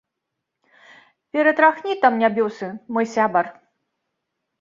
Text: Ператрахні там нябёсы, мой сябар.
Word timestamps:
Ператрахні 1.35 1.93
там 2.05 2.13
нябёсы, 2.21 2.67
мой 2.97 3.05
сябар. 3.13 3.45